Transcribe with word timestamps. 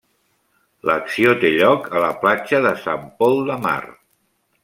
L'acció 0.89 1.33
té 1.43 1.51
lloc 1.57 1.85
a 1.99 2.01
la 2.05 2.09
platja 2.25 2.63
de 2.67 2.73
Sant 2.87 3.05
Pol 3.21 3.39
de 3.51 3.61
Mar. 3.67 3.79